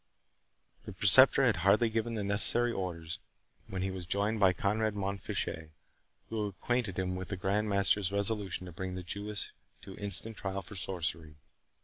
[0.85, 3.19] The Preceptor had hardly given the necessary orders,
[3.67, 5.69] when he was joined by Conrade Mont Fitchet,
[6.29, 9.51] who acquainted him with the Grand Master's resolution to bring the Jewess
[9.83, 11.35] to instant trial for sorcery.